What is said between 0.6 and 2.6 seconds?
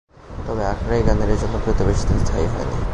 আখড়াই গানের এ জনপ্রিয়তা বেশি দিন স্থায়ী